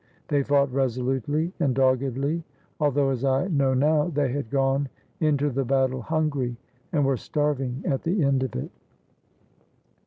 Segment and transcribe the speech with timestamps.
[0.29, 2.43] They fought resolutely and doggedly,
[2.79, 4.89] although, as I know now, they had gone
[5.19, 6.57] into the battle hungry
[6.91, 8.71] and were starving at the end of it.